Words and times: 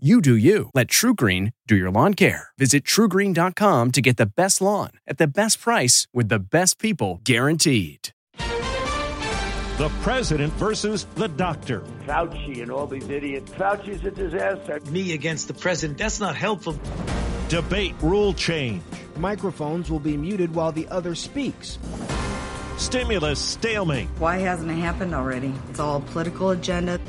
You 0.00 0.20
do 0.20 0.36
you. 0.36 0.70
Let 0.74 0.86
TruGreen 0.86 1.52
do 1.66 1.74
your 1.74 1.90
lawn 1.90 2.14
care. 2.14 2.50
Visit 2.56 2.84
trugreen.com 2.84 3.90
to 3.90 4.00
get 4.00 4.16
the 4.16 4.26
best 4.26 4.60
lawn 4.60 4.90
at 5.08 5.18
the 5.18 5.26
best 5.26 5.60
price 5.60 6.06
with 6.14 6.28
the 6.28 6.38
best 6.38 6.78
people 6.78 7.20
guaranteed. 7.24 8.10
The 8.38 9.90
president 10.02 10.52
versus 10.52 11.04
the 11.16 11.26
doctor. 11.26 11.80
Fauci 12.06 12.62
and 12.62 12.70
all 12.70 12.86
these 12.86 13.08
idiots. 13.08 13.50
Fauci's 13.50 14.04
a 14.04 14.12
disaster. 14.12 14.78
Me 14.88 15.14
against 15.14 15.48
the 15.48 15.54
president. 15.54 15.98
That's 15.98 16.20
not 16.20 16.36
helpful. 16.36 16.78
Debate 17.48 17.96
rule 18.00 18.32
change. 18.32 18.84
Microphones 19.16 19.90
will 19.90 19.98
be 19.98 20.16
muted 20.16 20.54
while 20.54 20.70
the 20.70 20.86
other 20.90 21.16
speaks. 21.16 21.80
Stimulus 22.76 23.40
stalemate. 23.40 24.06
Why 24.18 24.36
hasn't 24.36 24.70
it 24.70 24.74
happened 24.74 25.12
already? 25.12 25.52
It's 25.70 25.80
all 25.80 26.02
political 26.02 26.50
agenda. 26.50 27.00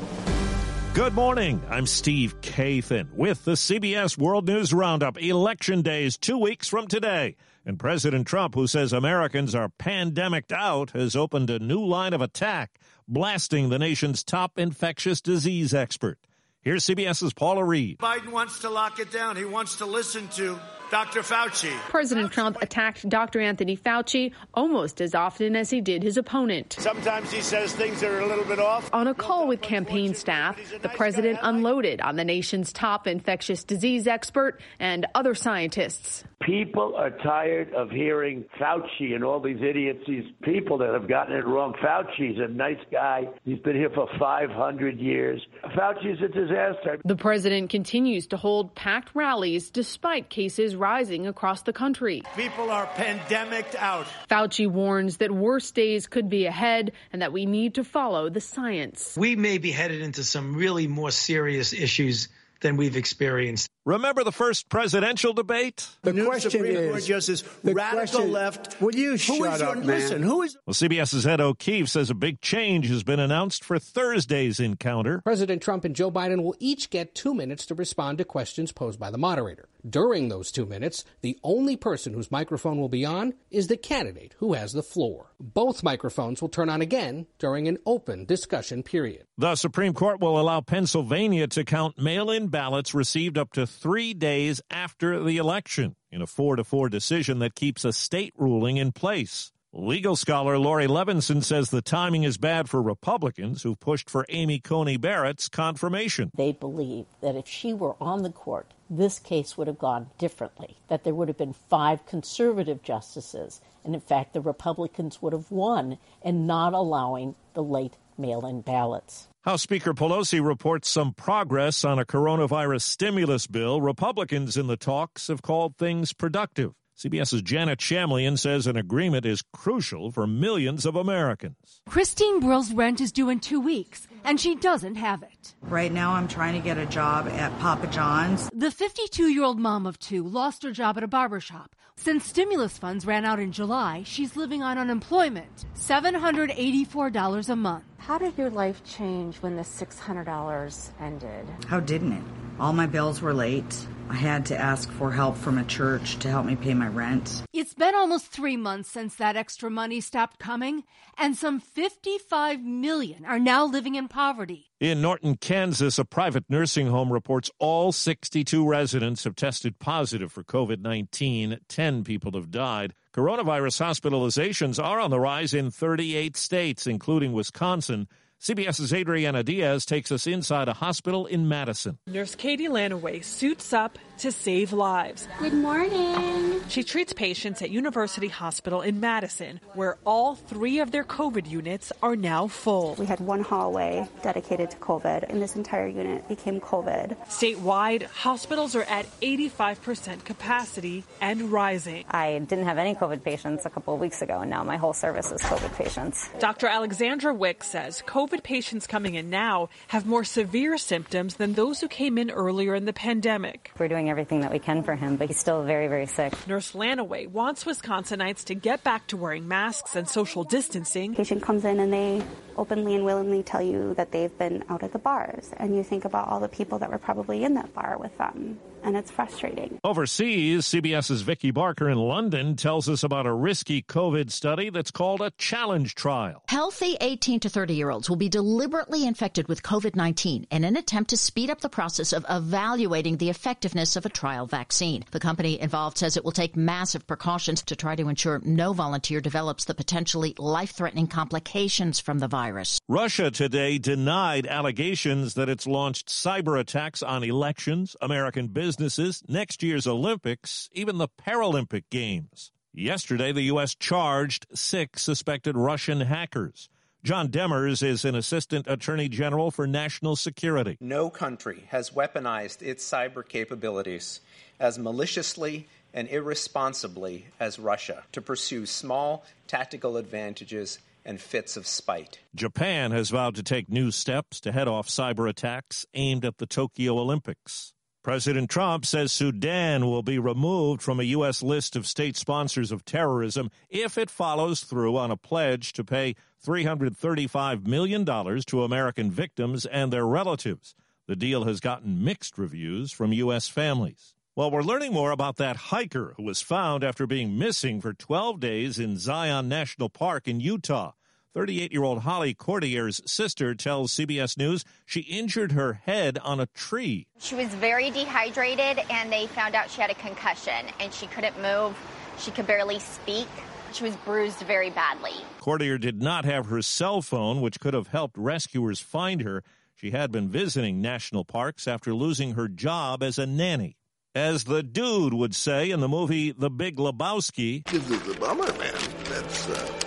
Good 0.92 1.14
morning. 1.14 1.62
I'm 1.70 1.86
Steve 1.86 2.40
Kathan 2.40 3.14
with 3.14 3.44
the 3.44 3.52
CBS 3.52 4.18
World 4.18 4.48
News 4.48 4.74
Roundup. 4.74 5.22
Election 5.22 5.82
days 5.82 6.18
two 6.18 6.36
weeks 6.36 6.66
from 6.66 6.88
today. 6.88 7.36
And 7.64 7.78
President 7.78 8.26
Trump, 8.26 8.56
who 8.56 8.66
says 8.66 8.92
Americans 8.92 9.54
are 9.54 9.68
pandemicked 9.68 10.50
out, 10.50 10.90
has 10.90 11.14
opened 11.14 11.48
a 11.48 11.60
new 11.60 11.84
line 11.84 12.12
of 12.12 12.20
attack, 12.20 12.80
blasting 13.06 13.68
the 13.68 13.78
nation's 13.78 14.24
top 14.24 14.58
infectious 14.58 15.20
disease 15.20 15.72
expert. 15.72 16.18
Here's 16.62 16.84
CBS's 16.84 17.32
Paula 17.32 17.64
Reid. 17.64 18.00
Biden 18.00 18.32
wants 18.32 18.58
to 18.58 18.68
lock 18.68 18.98
it 18.98 19.10
down. 19.10 19.34
He 19.34 19.46
wants 19.46 19.76
to 19.76 19.86
listen 19.86 20.28
to 20.28 20.60
Dr. 20.90 21.20
Fauci. 21.20 21.70
President 21.88 22.32
Trump 22.32 22.58
attacked 22.60 23.08
Dr. 23.08 23.40
Anthony 23.40 23.78
Fauci 23.78 24.34
almost 24.52 25.00
as 25.00 25.14
often 25.14 25.56
as 25.56 25.70
he 25.70 25.80
did 25.80 26.02
his 26.02 26.18
opponent. 26.18 26.76
Sometimes 26.78 27.32
he 27.32 27.40
says 27.40 27.72
things 27.72 28.02
that 28.02 28.10
are 28.10 28.20
a 28.20 28.26
little 28.26 28.44
bit 28.44 28.58
off. 28.58 28.90
On 28.92 29.08
a 29.08 29.14
call 29.14 29.48
with 29.48 29.62
campaign 29.62 30.12
staff, 30.12 30.60
the 30.82 30.90
president 30.90 31.38
unloaded 31.40 32.02
on 32.02 32.16
the 32.16 32.24
nation's 32.24 32.74
top 32.74 33.06
infectious 33.06 33.64
disease 33.64 34.06
expert 34.06 34.60
and 34.78 35.06
other 35.14 35.34
scientists. 35.34 36.24
People 36.42 36.94
are 36.96 37.10
tired 37.10 37.74
of 37.74 37.90
hearing 37.90 38.46
Fauci 38.58 39.14
and 39.14 39.22
all 39.22 39.40
these 39.40 39.60
idiots, 39.60 40.00
these 40.08 40.24
people 40.42 40.78
that 40.78 40.94
have 40.94 41.06
gotten 41.06 41.36
it 41.36 41.46
wrong. 41.46 41.74
Fauci's 41.82 42.38
a 42.38 42.48
nice 42.48 42.78
guy. 42.90 43.28
He's 43.44 43.58
been 43.58 43.76
here 43.76 43.90
for 43.90 44.08
500 44.18 44.98
years. 44.98 45.46
Fauci's 45.76 46.22
a 46.22 46.28
disaster. 46.28 46.98
The 47.04 47.16
president 47.16 47.68
continues 47.68 48.26
to 48.28 48.38
hold 48.38 48.74
packed 48.74 49.10
rallies 49.14 49.70
despite 49.70 50.30
cases 50.30 50.74
rising 50.74 51.26
across 51.26 51.60
the 51.60 51.74
country. 51.74 52.22
People 52.34 52.70
are 52.70 52.86
pandemicked 52.86 53.74
out. 53.74 54.06
Fauci 54.30 54.66
warns 54.66 55.18
that 55.18 55.30
worse 55.30 55.70
days 55.70 56.06
could 56.06 56.30
be 56.30 56.46
ahead 56.46 56.92
and 57.12 57.20
that 57.20 57.34
we 57.34 57.44
need 57.44 57.74
to 57.74 57.84
follow 57.84 58.30
the 58.30 58.40
science. 58.40 59.14
We 59.14 59.36
may 59.36 59.58
be 59.58 59.72
headed 59.72 60.00
into 60.00 60.24
some 60.24 60.56
really 60.56 60.86
more 60.86 61.10
serious 61.10 61.74
issues 61.74 62.28
than 62.62 62.76
we've 62.76 62.96
experienced. 62.96 63.68
Remember 63.86 64.22
the 64.24 64.32
first 64.32 64.68
presidential 64.68 65.32
debate? 65.32 65.86
The 66.02 66.12
New 66.12 66.26
question 66.26 66.50
Supreme 66.50 66.76
is, 66.76 66.90
Court 66.90 67.04
Justice, 67.04 67.42
the 67.64 67.72
radical 67.72 68.20
question- 68.20 68.32
left. 68.32 68.80
Will 68.80 68.94
you 68.94 69.12
Who 69.12 69.16
shut 69.16 69.54
is 69.54 69.60
your- 69.60 69.68
up, 69.70 69.76
man? 69.78 69.86
Listen, 69.86 70.22
who 70.22 70.42
is 70.42 70.56
Well, 70.66 70.74
CBS's 70.74 71.26
Ed 71.26 71.40
O'Keefe 71.40 71.88
says 71.88 72.10
a 72.10 72.14
big 72.14 72.42
change 72.42 72.88
has 72.90 73.02
been 73.02 73.18
announced 73.20 73.64
for 73.64 73.78
Thursday's 73.78 74.60
encounter. 74.60 75.22
President 75.24 75.62
Trump 75.62 75.86
and 75.86 75.96
Joe 75.96 76.10
Biden 76.10 76.42
will 76.42 76.54
each 76.58 76.90
get 76.90 77.14
two 77.14 77.32
minutes 77.32 77.64
to 77.66 77.74
respond 77.74 78.18
to 78.18 78.24
questions 78.24 78.70
posed 78.70 79.00
by 79.00 79.10
the 79.10 79.16
moderator. 79.18 79.66
During 79.88 80.28
those 80.28 80.52
two 80.52 80.66
minutes, 80.66 81.06
the 81.22 81.38
only 81.42 81.74
person 81.74 82.12
whose 82.12 82.30
microphone 82.30 82.78
will 82.78 82.90
be 82.90 83.06
on 83.06 83.32
is 83.50 83.68
the 83.68 83.78
candidate 83.78 84.34
who 84.38 84.52
has 84.52 84.72
the 84.74 84.82
floor. 84.82 85.32
Both 85.40 85.82
microphones 85.82 86.42
will 86.42 86.50
turn 86.50 86.68
on 86.68 86.82
again 86.82 87.26
during 87.38 87.66
an 87.66 87.78
open 87.86 88.26
discussion 88.26 88.82
period. 88.82 89.24
The 89.38 89.56
Supreme 89.56 89.94
Court 89.94 90.20
will 90.20 90.38
allow 90.38 90.60
Pennsylvania 90.60 91.46
to 91.46 91.64
count 91.64 91.96
mail 91.98 92.30
in 92.30 92.48
ballots 92.48 92.92
received 92.92 93.38
up 93.38 93.54
to 93.54 93.66
three 93.70 94.12
days 94.12 94.60
after 94.70 95.22
the 95.22 95.38
election 95.38 95.96
in 96.10 96.20
a 96.20 96.26
4 96.26 96.56
to 96.56 96.64
4 96.64 96.88
decision 96.88 97.38
that 97.38 97.54
keeps 97.54 97.84
a 97.84 97.92
state 97.92 98.34
ruling 98.36 98.76
in 98.76 98.92
place. 98.92 99.52
Legal 99.72 100.16
scholar 100.16 100.58
Lori 100.58 100.88
Levinson 100.88 101.44
says 101.44 101.70
the 101.70 101.80
timing 101.80 102.24
is 102.24 102.38
bad 102.38 102.68
for 102.68 102.82
Republicans 102.82 103.62
who've 103.62 103.78
pushed 103.78 104.10
for 104.10 104.26
Amy 104.28 104.58
Coney 104.58 104.96
Barrett's 104.96 105.48
confirmation. 105.48 106.32
They 106.36 106.50
believe 106.50 107.06
that 107.20 107.36
if 107.36 107.46
she 107.46 107.72
were 107.72 107.94
on 108.00 108.24
the 108.24 108.32
court, 108.32 108.74
this 108.90 109.20
case 109.20 109.56
would 109.56 109.68
have 109.68 109.78
gone 109.78 110.10
differently, 110.18 110.78
that 110.88 111.04
there 111.04 111.14
would 111.14 111.28
have 111.28 111.38
been 111.38 111.52
five 111.52 112.04
conservative 112.04 112.82
justices, 112.82 113.60
and 113.84 113.94
in 113.94 114.00
fact, 114.00 114.32
the 114.32 114.40
Republicans 114.40 115.22
would 115.22 115.32
have 115.32 115.52
won 115.52 115.98
in 116.20 116.48
not 116.48 116.72
allowing 116.72 117.36
the 117.54 117.62
late 117.62 117.94
mail 118.20 118.46
in 118.46 118.60
ballots. 118.60 119.28
House 119.42 119.62
Speaker 119.62 119.94
Pelosi 119.94 120.44
reports 120.44 120.90
some 120.90 121.14
progress 121.14 121.84
on 121.84 121.98
a 121.98 122.04
coronavirus 122.04 122.82
stimulus 122.82 123.46
bill. 123.46 123.80
Republicans 123.80 124.56
in 124.56 124.66
the 124.66 124.76
talks 124.76 125.28
have 125.28 125.40
called 125.40 125.76
things 125.76 126.12
productive. 126.12 126.74
CBS's 127.00 127.40
Janet 127.40 127.78
Shamlian 127.78 128.38
says 128.38 128.66
an 128.66 128.76
agreement 128.76 129.24
is 129.24 129.42
crucial 129.54 130.10
for 130.10 130.26
millions 130.26 130.84
of 130.84 130.96
Americans. 130.96 131.80
Christine 131.88 132.40
Brill's 132.40 132.74
rent 132.74 133.00
is 133.00 133.10
due 133.10 133.30
in 133.30 133.40
two 133.40 133.58
weeks, 133.58 134.06
and 134.22 134.38
she 134.38 134.54
doesn't 134.54 134.96
have 134.96 135.22
it. 135.22 135.54
Right 135.62 135.90
now, 135.90 136.12
I'm 136.12 136.28
trying 136.28 136.52
to 136.52 136.60
get 136.60 136.76
a 136.76 136.84
job 136.84 137.26
at 137.28 137.58
Papa 137.58 137.86
John's. 137.86 138.50
The 138.52 138.70
52 138.70 139.28
year 139.28 139.44
old 139.44 139.58
mom 139.58 139.86
of 139.86 139.98
two 139.98 140.28
lost 140.28 140.62
her 140.62 140.72
job 140.72 140.98
at 140.98 141.02
a 141.02 141.08
barber 141.08 141.40
shop. 141.40 141.74
Since 141.96 142.26
stimulus 142.26 142.76
funds 142.76 143.06
ran 143.06 143.24
out 143.24 143.40
in 143.40 143.52
July, 143.52 144.02
she's 144.04 144.36
living 144.36 144.62
on 144.62 144.76
unemployment 144.76 145.64
$784 145.76 147.48
a 147.48 147.56
month. 147.56 147.84
How 148.10 148.18
did 148.18 148.36
your 148.36 148.50
life 148.50 148.82
change 148.82 149.36
when 149.36 149.54
the 149.54 149.62
$600 149.62 150.90
ended? 150.98 151.46
How 151.68 151.78
didn't 151.78 152.14
it? 152.14 152.24
All 152.58 152.72
my 152.72 152.86
bills 152.86 153.22
were 153.22 153.32
late. 153.32 153.86
I 154.10 154.14
had 154.14 154.46
to 154.46 154.58
ask 154.58 154.90
for 154.90 155.12
help 155.12 155.36
from 155.36 155.56
a 155.56 155.64
church 155.64 156.18
to 156.18 156.28
help 156.28 156.44
me 156.44 156.56
pay 156.56 156.74
my 156.74 156.88
rent. 156.88 157.44
It's 157.52 157.74
been 157.74 157.94
almost 157.94 158.26
three 158.26 158.56
months 158.56 158.90
since 158.90 159.14
that 159.14 159.36
extra 159.36 159.70
money 159.70 160.00
stopped 160.00 160.40
coming, 160.40 160.82
and 161.16 161.36
some 161.36 161.60
55 161.60 162.60
million 162.60 163.24
are 163.24 163.38
now 163.38 163.64
living 163.64 163.94
in 163.94 164.08
poverty. 164.08 164.66
In 164.80 165.00
Norton, 165.00 165.36
Kansas, 165.36 165.96
a 165.96 166.04
private 166.04 166.42
nursing 166.48 166.88
home 166.88 167.12
reports 167.12 167.52
all 167.60 167.92
62 167.92 168.68
residents 168.68 169.22
have 169.22 169.36
tested 169.36 169.78
positive 169.78 170.32
for 170.32 170.42
COVID 170.42 170.80
19. 170.80 171.60
10 171.68 172.02
people 172.02 172.32
have 172.32 172.50
died. 172.50 172.94
Coronavirus 173.14 173.80
hospitalizations 173.86 174.82
are 174.82 174.98
on 174.98 175.10
the 175.10 175.20
rise 175.20 175.54
in 175.54 175.70
38 175.70 176.36
states, 176.36 176.84
including 176.84 177.32
Wisconsin. 177.32 178.08
CBS's 178.40 178.94
Adriana 178.94 179.42
Diaz 179.42 179.84
takes 179.84 180.10
us 180.10 180.26
inside 180.26 180.66
a 180.66 180.72
hospital 180.72 181.26
in 181.26 181.46
Madison. 181.46 181.98
Nurse 182.06 182.34
Katie 182.34 182.68
Lanaway 182.68 183.20
suits 183.20 183.74
up 183.74 183.98
to 184.20 184.30
save 184.30 184.72
lives. 184.72 185.26
Good 185.38 185.54
morning. 185.54 186.60
She 186.68 186.84
treats 186.84 187.12
patients 187.14 187.62
at 187.62 187.70
University 187.70 188.28
Hospital 188.28 188.82
in 188.82 189.00
Madison, 189.00 189.60
where 189.74 189.96
all 190.04 190.34
three 190.34 190.80
of 190.80 190.90
their 190.90 191.04
COVID 191.04 191.48
units 191.48 191.90
are 192.02 192.14
now 192.16 192.46
full. 192.46 192.94
We 192.96 193.06
had 193.06 193.20
one 193.20 193.40
hallway 193.40 194.06
dedicated 194.22 194.70
to 194.72 194.76
COVID, 194.76 195.24
and 195.30 195.40
this 195.40 195.56
entire 195.56 195.88
unit 195.88 196.28
became 196.28 196.60
COVID. 196.60 197.16
Statewide, 197.28 198.02
hospitals 198.02 198.76
are 198.76 198.82
at 198.82 199.06
85% 199.22 200.22
capacity 200.24 201.02
and 201.22 201.50
rising. 201.50 202.04
I 202.10 202.38
didn't 202.38 202.66
have 202.66 202.76
any 202.76 202.94
COVID 202.94 203.24
patients 203.24 203.64
a 203.64 203.70
couple 203.70 203.94
of 203.94 204.00
weeks 204.00 204.20
ago, 204.20 204.40
and 204.40 204.50
now 204.50 204.62
my 204.64 204.76
whole 204.76 204.92
service 204.92 205.32
is 205.32 205.40
COVID 205.40 205.74
patients. 205.76 206.28
Dr. 206.38 206.66
Alexandra 206.66 207.32
Wick 207.32 207.64
says 207.64 208.02
COVID 208.06 208.42
patients 208.42 208.86
coming 208.86 209.14
in 209.14 209.30
now 209.30 209.70
have 209.88 210.06
more 210.06 210.24
severe 210.24 210.76
symptoms 210.76 211.36
than 211.36 211.54
those 211.54 211.80
who 211.80 211.88
came 211.88 212.18
in 212.18 212.30
earlier 212.30 212.74
in 212.74 212.84
the 212.84 212.92
pandemic. 212.92 213.72
We're 213.78 213.88
doing 213.88 214.09
everything 214.10 214.40
that 214.40 214.52
we 214.52 214.58
can 214.58 214.82
for 214.82 214.94
him, 214.94 215.16
but 215.16 215.28
he's 215.28 215.38
still 215.38 215.62
very, 215.62 215.88
very 215.88 216.06
sick. 216.06 216.34
Nurse 216.46 216.74
Lanaway 216.74 217.26
wants 217.26 217.64
Wisconsinites 217.64 218.44
to 218.44 218.54
get 218.54 218.84
back 218.84 219.06
to 219.08 219.16
wearing 219.16 219.48
masks 219.48 219.96
and 219.96 220.08
social 220.08 220.44
distancing. 220.44 221.14
Patient 221.14 221.42
comes 221.42 221.64
in 221.64 221.80
and 221.80 221.92
they 221.92 222.22
openly 222.56 222.94
and 222.94 223.04
willingly 223.04 223.42
tell 223.42 223.62
you 223.62 223.94
that 223.94 224.12
they've 224.12 224.36
been 224.36 224.64
out 224.68 224.82
at 224.82 224.92
the 224.92 224.98
bars. 224.98 225.50
And 225.56 225.74
you 225.74 225.82
think 225.82 226.04
about 226.04 226.28
all 226.28 226.40
the 226.40 226.48
people 226.48 226.78
that 226.80 226.90
were 226.90 226.98
probably 226.98 227.44
in 227.44 227.54
that 227.54 227.72
bar 227.72 227.96
with 227.98 228.16
them 228.18 228.58
and 228.82 228.96
it's 228.96 229.10
frustrating. 229.10 229.78
Overseas, 229.84 230.66
CBS's 230.66 231.22
Vicki 231.22 231.50
Barker 231.50 231.88
in 231.88 231.98
London 231.98 232.56
tells 232.56 232.88
us 232.88 233.02
about 233.02 233.26
a 233.26 233.32
risky 233.32 233.82
COVID 233.82 234.30
study 234.30 234.70
that's 234.70 234.90
called 234.90 235.20
a 235.20 235.30
challenge 235.32 235.94
trial. 235.94 236.42
Healthy 236.48 236.96
18 237.00 237.40
to 237.40 237.48
30 237.48 237.74
year 237.74 237.90
olds 237.90 238.08
will 238.08 238.16
be 238.16 238.28
deliberately 238.28 239.06
infected 239.06 239.48
with 239.48 239.62
COVID 239.62 239.96
19 239.96 240.46
in 240.50 240.64
an 240.64 240.76
attempt 240.76 241.10
to 241.10 241.16
speed 241.16 241.50
up 241.50 241.60
the 241.60 241.68
process 241.68 242.12
of 242.12 242.24
evaluating 242.28 243.16
the 243.16 243.30
effectiveness 243.30 243.96
of 243.96 244.06
a 244.06 244.08
trial 244.08 244.46
vaccine. 244.46 245.04
The 245.10 245.20
company 245.20 245.60
involved 245.60 245.98
says 245.98 246.16
it 246.16 246.24
will 246.24 246.32
take 246.32 246.56
massive 246.56 247.06
precautions 247.06 247.62
to 247.62 247.76
try 247.76 247.96
to 247.96 248.08
ensure 248.08 248.40
no 248.44 248.72
volunteer 248.72 249.20
develops 249.20 249.66
the 249.66 249.74
potentially 249.74 250.34
life 250.38 250.70
threatening 250.70 251.06
complications 251.06 252.00
from 252.00 252.18
the 252.18 252.28
virus. 252.28 252.78
Russia 252.88 253.30
today 253.30 253.78
denied 253.78 254.46
allegations 254.46 255.34
that 255.34 255.48
it's 255.48 255.66
launched 255.66 256.08
cyber 256.08 256.58
attacks 256.58 257.02
on 257.02 257.24
elections, 257.24 257.96
American 258.00 258.48
business 258.48 258.69
businesses, 258.70 259.24
next 259.26 259.64
year's 259.64 259.84
Olympics, 259.84 260.70
even 260.72 260.98
the 260.98 261.08
Paralympic 261.08 261.82
Games. 261.90 262.52
Yesterday, 262.72 263.32
the 263.32 263.42
U.S. 263.54 263.74
charged 263.74 264.46
six 264.54 265.02
suspected 265.02 265.56
Russian 265.56 266.02
hackers. 266.02 266.68
John 267.02 267.30
Demers 267.30 267.82
is 267.82 268.04
an 268.04 268.14
assistant 268.14 268.68
attorney 268.68 269.08
general 269.08 269.50
for 269.50 269.66
national 269.66 270.14
security. 270.14 270.76
No 270.78 271.10
country 271.10 271.64
has 271.70 271.90
weaponized 271.90 272.62
its 272.62 272.88
cyber 272.88 273.26
capabilities 273.26 274.20
as 274.60 274.78
maliciously 274.78 275.66
and 275.92 276.06
irresponsibly 276.06 277.26
as 277.40 277.58
Russia 277.58 278.04
to 278.12 278.22
pursue 278.22 278.66
small 278.66 279.24
tactical 279.48 279.96
advantages 279.96 280.78
and 281.04 281.20
fits 281.20 281.56
of 281.56 281.66
spite. 281.66 282.20
Japan 282.36 282.92
has 282.92 283.10
vowed 283.10 283.34
to 283.34 283.42
take 283.42 283.68
new 283.68 283.90
steps 283.90 284.38
to 284.42 284.52
head 284.52 284.68
off 284.68 284.86
cyber 284.86 285.28
attacks 285.28 285.86
aimed 285.94 286.24
at 286.24 286.38
the 286.38 286.46
Tokyo 286.46 286.98
Olympics. 287.00 287.72
President 288.02 288.48
Trump 288.48 288.86
says 288.86 289.12
Sudan 289.12 289.84
will 289.84 290.02
be 290.02 290.18
removed 290.18 290.80
from 290.80 291.00
a 291.00 291.04
U.S. 291.04 291.42
list 291.42 291.76
of 291.76 291.86
state 291.86 292.16
sponsors 292.16 292.72
of 292.72 292.86
terrorism 292.86 293.50
if 293.68 293.98
it 293.98 294.08
follows 294.08 294.62
through 294.62 294.96
on 294.96 295.10
a 295.10 295.18
pledge 295.18 295.74
to 295.74 295.84
pay 295.84 296.14
$335 296.42 297.66
million 297.66 298.06
to 298.06 298.64
American 298.64 299.10
victims 299.10 299.66
and 299.66 299.92
their 299.92 300.06
relatives. 300.06 300.74
The 301.08 301.16
deal 301.16 301.44
has 301.44 301.60
gotten 301.60 302.02
mixed 302.02 302.38
reviews 302.38 302.90
from 302.90 303.12
U.S. 303.12 303.48
families. 303.48 304.14
Well, 304.34 304.50
we're 304.50 304.62
learning 304.62 304.94
more 304.94 305.10
about 305.10 305.36
that 305.36 305.56
hiker 305.56 306.14
who 306.16 306.22
was 306.22 306.40
found 306.40 306.82
after 306.82 307.06
being 307.06 307.36
missing 307.36 307.82
for 307.82 307.92
12 307.92 308.40
days 308.40 308.78
in 308.78 308.96
Zion 308.96 309.46
National 309.46 309.90
Park 309.90 310.26
in 310.26 310.40
Utah. 310.40 310.92
38 311.32 311.72
year 311.72 311.84
old 311.84 312.00
Holly 312.00 312.34
Courtier's 312.34 313.00
sister 313.06 313.54
tells 313.54 313.94
CBS 313.94 314.36
News 314.36 314.64
she 314.84 315.00
injured 315.00 315.52
her 315.52 315.74
head 315.74 316.18
on 316.18 316.40
a 316.40 316.46
tree. 316.46 317.06
She 317.18 317.34
was 317.34 317.48
very 317.48 317.90
dehydrated, 317.90 318.80
and 318.90 319.12
they 319.12 319.26
found 319.28 319.54
out 319.54 319.70
she 319.70 319.80
had 319.80 319.90
a 319.90 319.94
concussion 319.94 320.66
and 320.80 320.92
she 320.92 321.06
couldn't 321.06 321.40
move. 321.40 321.76
She 322.18 322.30
could 322.30 322.46
barely 322.46 322.80
speak. 322.80 323.28
She 323.72 323.84
was 323.84 323.94
bruised 323.96 324.40
very 324.40 324.70
badly. 324.70 325.12
Courtier 325.38 325.78
did 325.78 326.02
not 326.02 326.24
have 326.24 326.46
her 326.46 326.60
cell 326.62 327.02
phone, 327.02 327.40
which 327.40 327.60
could 327.60 327.74
have 327.74 327.88
helped 327.88 328.18
rescuers 328.18 328.80
find 328.80 329.22
her. 329.22 329.44
She 329.76 329.92
had 329.92 330.10
been 330.10 330.28
visiting 330.28 330.80
national 330.82 331.24
parks 331.24 331.68
after 331.68 331.94
losing 331.94 332.32
her 332.32 332.48
job 332.48 333.02
as 333.02 333.18
a 333.18 333.26
nanny. 333.26 333.76
As 334.12 334.44
the 334.44 334.64
dude 334.64 335.14
would 335.14 335.36
say 335.36 335.70
in 335.70 335.78
the 335.78 335.88
movie 335.88 336.32
The 336.32 336.50
Big 336.50 336.76
Lebowski, 336.76 337.64
This 337.68 337.88
is 337.88 338.08
a 338.08 338.18
bummer, 338.18 338.52
man. 338.58 338.74
That's, 339.04 339.48
uh, 339.48 339.80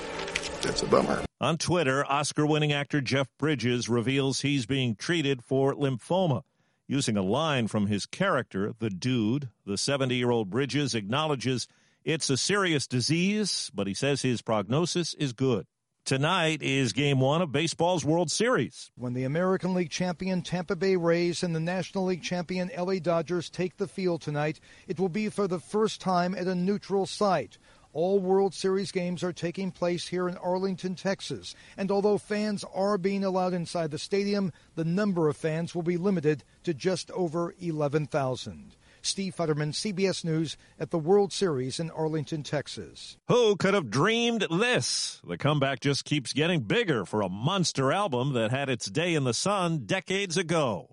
that's 0.61 0.81
a 0.81 0.87
bummer. 0.87 1.23
On 1.43 1.57
Twitter, 1.57 2.05
Oscar 2.09 2.45
winning 2.45 2.71
actor 2.71 3.01
Jeff 3.01 3.27
Bridges 3.37 3.89
reveals 3.89 4.39
he's 4.39 4.65
being 4.65 4.95
treated 4.95 5.43
for 5.43 5.73
lymphoma. 5.73 6.43
Using 6.87 7.17
a 7.17 7.21
line 7.21 7.67
from 7.67 7.87
his 7.87 8.05
character, 8.05 8.71
the 8.79 8.89
dude, 8.89 9.49
the 9.65 9.77
70 9.77 10.15
year 10.15 10.31
old 10.31 10.49
Bridges 10.49 10.95
acknowledges 10.95 11.67
it's 12.05 12.29
a 12.29 12.37
serious 12.37 12.87
disease, 12.87 13.69
but 13.73 13.87
he 13.87 13.93
says 13.93 14.21
his 14.21 14.41
prognosis 14.41 15.15
is 15.15 15.33
good. 15.33 15.67
Tonight 16.05 16.61
is 16.61 16.93
game 16.93 17.19
one 17.19 17.41
of 17.41 17.51
baseball's 17.51 18.05
World 18.05 18.31
Series. 18.31 18.91
When 18.95 19.13
the 19.13 19.25
American 19.25 19.73
League 19.73 19.89
champion 19.89 20.43
Tampa 20.43 20.77
Bay 20.77 20.95
Rays 20.95 21.43
and 21.43 21.53
the 21.53 21.59
National 21.59 22.05
League 22.05 22.23
champion 22.23 22.71
LA 22.77 22.99
Dodgers 22.99 23.49
take 23.49 23.75
the 23.75 23.87
field 23.87 24.21
tonight, 24.21 24.61
it 24.87 24.97
will 24.97 25.09
be 25.09 25.27
for 25.27 25.49
the 25.49 25.59
first 25.59 25.99
time 25.99 26.35
at 26.35 26.47
a 26.47 26.55
neutral 26.55 27.05
site. 27.05 27.57
All 27.93 28.19
World 28.19 28.55
Series 28.55 28.91
games 28.91 29.23
are 29.23 29.31
taking 29.31 29.69
place 29.71 30.07
here 30.07 30.27
in 30.27 30.35
Arlington, 30.37 30.95
Texas. 30.95 31.55
And 31.77 31.91
although 31.91 32.17
fans 32.17 32.65
are 32.73 32.97
being 32.97 33.23
allowed 33.23 33.53
inside 33.53 33.91
the 33.91 33.99
stadium, 33.99 34.51
the 34.73 34.83
number 34.83 35.29
of 35.29 35.37
fans 35.37 35.75
will 35.75 35.83
be 35.83 35.97
limited 35.97 36.43
to 36.63 36.73
just 36.73 37.11
over 37.11 37.53
11,000. 37.59 38.75
Steve 39.03 39.35
Futterman, 39.35 39.73
CBS 39.73 40.23
News, 40.23 40.57
at 40.79 40.89
the 40.89 40.97
World 40.97 41.31
Series 41.31 41.79
in 41.79 41.91
Arlington, 41.91 42.41
Texas. 42.41 43.17
Who 43.27 43.55
could 43.57 43.73
have 43.73 43.91
dreamed 43.91 44.47
this? 44.49 45.21
The 45.27 45.37
comeback 45.37 45.81
just 45.81 46.05
keeps 46.05 46.33
getting 46.33 46.61
bigger 46.61 47.05
for 47.05 47.21
a 47.21 47.29
monster 47.29 47.91
album 47.91 48.33
that 48.33 48.49
had 48.49 48.69
its 48.69 48.87
day 48.87 49.13
in 49.13 49.23
the 49.23 49.33
sun 49.33 49.85
decades 49.85 50.37
ago. 50.37 50.87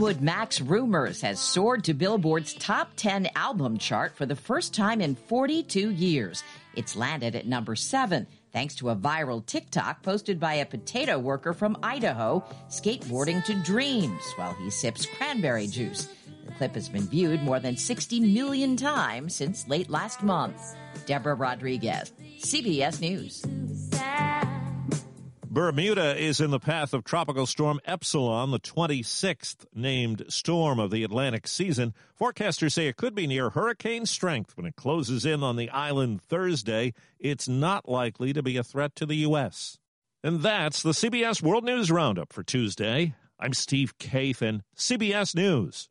Fleetwood 0.00 0.22
Mac's 0.22 0.62
Rumours 0.62 1.20
has 1.20 1.38
soared 1.38 1.84
to 1.84 1.92
Billboard's 1.92 2.54
top 2.54 2.92
10 2.96 3.28
album 3.36 3.76
chart 3.76 4.16
for 4.16 4.24
the 4.24 4.34
first 4.34 4.72
time 4.72 5.02
in 5.02 5.14
42 5.14 5.90
years. 5.90 6.42
It's 6.74 6.96
landed 6.96 7.36
at 7.36 7.46
number 7.46 7.76
7 7.76 8.26
thanks 8.50 8.76
to 8.76 8.88
a 8.88 8.96
viral 8.96 9.44
TikTok 9.44 10.02
posted 10.02 10.40
by 10.40 10.54
a 10.54 10.64
potato 10.64 11.18
worker 11.18 11.52
from 11.52 11.76
Idaho 11.82 12.42
skateboarding 12.70 13.44
to 13.44 13.54
dreams 13.56 14.22
while 14.36 14.54
he 14.54 14.70
sips 14.70 15.04
cranberry 15.04 15.66
juice. 15.66 16.08
The 16.46 16.52
clip 16.52 16.76
has 16.76 16.88
been 16.88 17.06
viewed 17.06 17.42
more 17.42 17.60
than 17.60 17.76
60 17.76 18.20
million 18.20 18.76
times 18.76 19.36
since 19.36 19.68
late 19.68 19.90
last 19.90 20.22
month. 20.22 20.76
Deborah 21.04 21.34
Rodriguez, 21.34 22.10
CBS 22.38 23.02
News. 23.02 23.44
Bermuda 25.60 26.16
is 26.16 26.40
in 26.40 26.50
the 26.50 26.58
path 26.58 26.94
of 26.94 27.04
Tropical 27.04 27.44
Storm 27.44 27.80
Epsilon, 27.84 28.50
the 28.50 28.58
26th 28.58 29.66
named 29.74 30.24
storm 30.28 30.80
of 30.80 30.90
the 30.90 31.04
Atlantic 31.04 31.46
season. 31.46 31.92
Forecasters 32.18 32.72
say 32.72 32.86
it 32.86 32.96
could 32.96 33.14
be 33.14 33.26
near 33.26 33.50
hurricane 33.50 34.06
strength 34.06 34.56
when 34.56 34.64
it 34.64 34.74
closes 34.74 35.26
in 35.26 35.42
on 35.42 35.56
the 35.56 35.68
island 35.68 36.22
Thursday. 36.22 36.94
It's 37.18 37.46
not 37.46 37.86
likely 37.86 38.32
to 38.32 38.42
be 38.42 38.56
a 38.56 38.64
threat 38.64 38.96
to 38.96 39.04
the 39.04 39.16
U.S. 39.16 39.76
And 40.24 40.40
that's 40.40 40.82
the 40.82 40.92
CBS 40.92 41.42
World 41.42 41.64
News 41.64 41.90
Roundup 41.90 42.32
for 42.32 42.42
Tuesday. 42.42 43.14
I'm 43.38 43.52
Steve 43.52 43.98
Kathan, 43.98 44.62
CBS 44.74 45.34
News. 45.34 45.90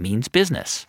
means 0.00 0.28
business. 0.28 0.86